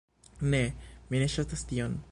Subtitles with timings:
[0.53, 0.61] Ne!
[1.11, 2.05] Mi ne ŝatas tion.